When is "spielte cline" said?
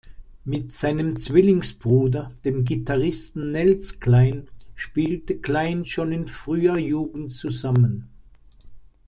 4.73-5.85